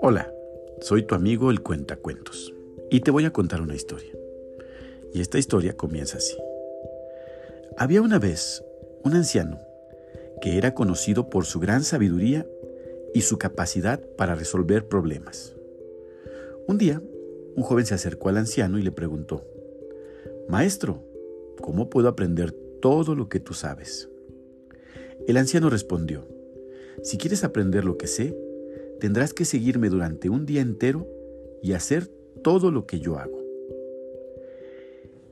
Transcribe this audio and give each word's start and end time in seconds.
Hola, 0.00 0.32
soy 0.80 1.02
tu 1.02 1.14
amigo 1.14 1.50
el 1.50 1.62
Cuentacuentos 1.62 2.54
y 2.90 3.00
te 3.00 3.10
voy 3.10 3.24
a 3.24 3.32
contar 3.32 3.60
una 3.60 3.74
historia. 3.74 4.12
Y 5.12 5.20
esta 5.20 5.38
historia 5.38 5.76
comienza 5.76 6.18
así. 6.18 6.36
Había 7.76 8.02
una 8.02 8.18
vez 8.18 8.64
un 9.02 9.14
anciano 9.14 9.58
que 10.40 10.58
era 10.58 10.74
conocido 10.74 11.30
por 11.30 11.46
su 11.46 11.58
gran 11.58 11.82
sabiduría 11.82 12.46
y 13.14 13.22
su 13.22 13.38
capacidad 13.38 14.00
para 14.16 14.34
resolver 14.34 14.86
problemas. 14.86 15.56
Un 16.68 16.78
día, 16.78 17.02
un 17.56 17.62
joven 17.62 17.86
se 17.86 17.94
acercó 17.94 18.28
al 18.28 18.36
anciano 18.36 18.78
y 18.78 18.82
le 18.82 18.92
preguntó, 18.92 19.44
Maestro, 20.48 21.02
¿cómo 21.60 21.90
puedo 21.90 22.08
aprender 22.08 22.52
todo 22.80 23.14
lo 23.14 23.28
que 23.28 23.40
tú 23.40 23.54
sabes? 23.54 24.08
El 25.26 25.36
anciano 25.36 25.70
respondió, 25.70 26.26
Si 27.02 27.18
quieres 27.18 27.44
aprender 27.44 27.84
lo 27.84 27.96
que 27.96 28.06
sé, 28.06 28.36
tendrás 29.00 29.34
que 29.34 29.44
seguirme 29.44 29.88
durante 29.88 30.28
un 30.28 30.46
día 30.46 30.60
entero 30.60 31.06
y 31.62 31.72
hacer 31.72 32.08
todo 32.42 32.70
lo 32.70 32.86
que 32.86 33.00
yo 33.00 33.18
hago. 33.18 33.42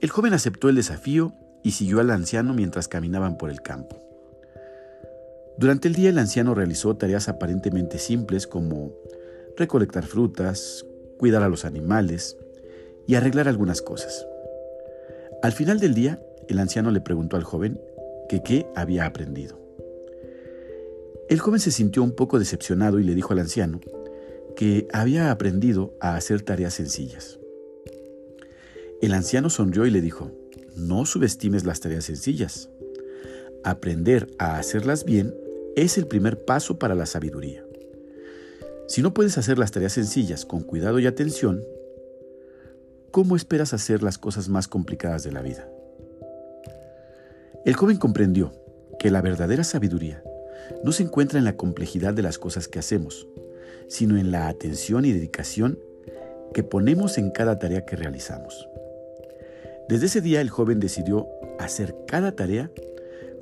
El 0.00 0.10
joven 0.10 0.34
aceptó 0.34 0.68
el 0.68 0.76
desafío 0.76 1.32
y 1.62 1.72
siguió 1.72 2.00
al 2.00 2.10
anciano 2.10 2.52
mientras 2.52 2.88
caminaban 2.88 3.38
por 3.38 3.50
el 3.50 3.62
campo. 3.62 4.02
Durante 5.58 5.88
el 5.88 5.94
día 5.94 6.10
el 6.10 6.18
anciano 6.18 6.54
realizó 6.54 6.96
tareas 6.96 7.28
aparentemente 7.28 7.98
simples 7.98 8.46
como 8.46 8.92
recolectar 9.56 10.04
frutas, 10.04 10.84
cuidar 11.16 11.42
a 11.42 11.48
los 11.48 11.64
animales 11.64 12.36
y 13.06 13.14
arreglar 13.14 13.48
algunas 13.48 13.80
cosas. 13.80 14.26
Al 15.42 15.52
final 15.52 15.80
del 15.80 15.94
día, 15.94 16.20
el 16.48 16.58
anciano 16.58 16.90
le 16.90 17.00
preguntó 17.00 17.36
al 17.36 17.44
joven 17.44 17.80
que 18.28 18.42
qué 18.42 18.66
había 18.74 19.06
aprendido. 19.06 19.65
El 21.28 21.40
joven 21.40 21.58
se 21.58 21.72
sintió 21.72 22.04
un 22.04 22.12
poco 22.12 22.38
decepcionado 22.38 23.00
y 23.00 23.04
le 23.04 23.14
dijo 23.14 23.32
al 23.32 23.40
anciano 23.40 23.80
que 24.54 24.86
había 24.92 25.32
aprendido 25.32 25.92
a 26.00 26.14
hacer 26.14 26.42
tareas 26.42 26.74
sencillas. 26.74 27.40
El 29.02 29.12
anciano 29.12 29.50
sonrió 29.50 29.86
y 29.86 29.90
le 29.90 30.00
dijo, 30.00 30.30
no 30.76 31.04
subestimes 31.04 31.64
las 31.64 31.80
tareas 31.80 32.04
sencillas. 32.04 32.70
Aprender 33.64 34.28
a 34.38 34.58
hacerlas 34.58 35.04
bien 35.04 35.34
es 35.74 35.98
el 35.98 36.06
primer 36.06 36.44
paso 36.44 36.78
para 36.78 36.94
la 36.94 37.06
sabiduría. 37.06 37.64
Si 38.86 39.02
no 39.02 39.12
puedes 39.12 39.36
hacer 39.36 39.58
las 39.58 39.72
tareas 39.72 39.94
sencillas 39.94 40.46
con 40.46 40.62
cuidado 40.62 41.00
y 41.00 41.06
atención, 41.06 41.62
¿cómo 43.10 43.34
esperas 43.34 43.74
hacer 43.74 44.02
las 44.02 44.16
cosas 44.16 44.48
más 44.48 44.68
complicadas 44.68 45.24
de 45.24 45.32
la 45.32 45.42
vida? 45.42 45.68
El 47.64 47.74
joven 47.74 47.96
comprendió 47.96 48.52
que 49.00 49.10
la 49.10 49.22
verdadera 49.22 49.64
sabiduría 49.64 50.22
no 50.84 50.92
se 50.92 51.02
encuentra 51.02 51.38
en 51.38 51.44
la 51.44 51.56
complejidad 51.56 52.14
de 52.14 52.22
las 52.22 52.38
cosas 52.38 52.68
que 52.68 52.78
hacemos, 52.78 53.26
sino 53.88 54.18
en 54.18 54.30
la 54.30 54.48
atención 54.48 55.04
y 55.04 55.12
dedicación 55.12 55.78
que 56.52 56.62
ponemos 56.62 57.18
en 57.18 57.30
cada 57.30 57.58
tarea 57.58 57.84
que 57.84 57.96
realizamos. 57.96 58.68
Desde 59.88 60.06
ese 60.06 60.20
día 60.20 60.40
el 60.40 60.50
joven 60.50 60.80
decidió 60.80 61.28
hacer 61.58 61.94
cada 62.06 62.32
tarea 62.32 62.70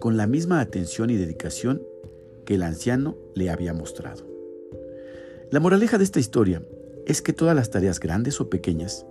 con 0.00 0.16
la 0.16 0.26
misma 0.26 0.60
atención 0.60 1.10
y 1.10 1.16
dedicación 1.16 1.82
que 2.44 2.54
el 2.56 2.62
anciano 2.62 3.16
le 3.34 3.50
había 3.50 3.72
mostrado. 3.72 4.26
La 5.50 5.60
moraleja 5.60 5.98
de 5.98 6.04
esta 6.04 6.18
historia 6.18 6.62
es 7.06 7.22
que 7.22 7.32
todas 7.32 7.54
las 7.54 7.70
tareas 7.70 8.00
grandes 8.00 8.40
o 8.40 8.50
pequeñas 8.50 9.06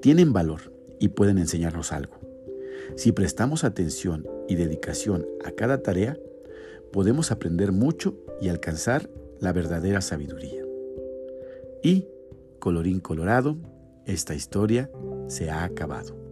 tienen 0.00 0.32
valor 0.32 0.72
y 1.00 1.08
pueden 1.08 1.38
enseñarnos 1.38 1.92
algo. 1.92 2.14
Si 2.96 3.12
prestamos 3.12 3.64
atención 3.64 4.28
y 4.48 4.56
dedicación 4.56 5.26
a 5.44 5.50
cada 5.50 5.82
tarea, 5.82 6.18
podemos 6.94 7.32
aprender 7.32 7.72
mucho 7.72 8.14
y 8.40 8.50
alcanzar 8.50 9.10
la 9.40 9.52
verdadera 9.52 10.00
sabiduría. 10.00 10.62
Y, 11.82 12.06
colorín 12.60 13.00
colorado, 13.00 13.56
esta 14.06 14.32
historia 14.36 14.88
se 15.26 15.50
ha 15.50 15.64
acabado. 15.64 16.23